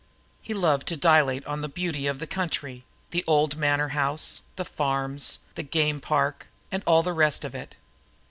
[0.41, 4.65] He loved to dilate on the beauty of the country, the old manor house, the
[4.65, 7.75] farms, the game park, and all the rest of it.